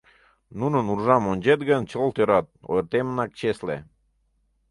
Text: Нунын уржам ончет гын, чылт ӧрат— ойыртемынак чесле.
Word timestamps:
Нунын 0.59 0.85
уржам 0.93 1.23
ончет 1.31 1.59
гын, 1.69 1.81
чылт 1.89 2.15
ӧрат— 2.21 2.47
ойыртемынак 2.69 3.31
чесле. 3.39 3.77